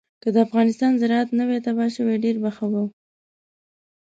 که 0.23 0.29
د 0.33 0.37
افغانستان 0.45 0.91
زراعت 1.01 1.29
نه 1.37 1.43
وی 1.47 1.59
تباه 1.65 1.89
شوی 1.95 2.15
ډېر 2.23 2.35
به 2.43 2.49
ښه 2.57 2.65
وو. 2.71 2.85